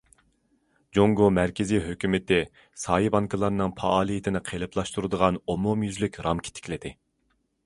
جۇڭگو 0.97 1.27
مەركىزىي 1.37 1.81
ھۆكۈمىتى 1.89 2.39
سايە 2.85 3.11
بانكىلارنىڭ 3.17 3.77
پائالىيىتىنى 3.83 4.45
قېلىپلاشتۇرىدىغان 4.51 5.39
ئومۇميۈزلۈك 5.45 6.23
رامكا 6.31 6.59
تىكلىدى. 6.59 6.95